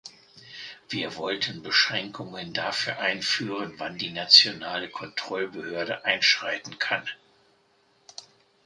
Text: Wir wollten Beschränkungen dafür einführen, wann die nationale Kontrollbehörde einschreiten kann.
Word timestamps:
Wir 0.89 1.15
wollten 1.17 1.61
Beschränkungen 1.61 2.53
dafür 2.53 2.97
einführen, 2.97 3.75
wann 3.77 3.99
die 3.99 4.09
nationale 4.09 4.89
Kontrollbehörde 4.89 6.05
einschreiten 6.05 6.79
kann. 6.79 7.07